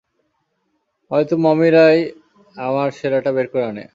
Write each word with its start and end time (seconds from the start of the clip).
হয়তো 1.11 1.33
মমিরাই 1.45 1.97
আমার 2.55 2.89
সেরাটা 2.97 3.31
বের 3.35 3.47
করে 3.51 3.65
আনে! 3.65 3.83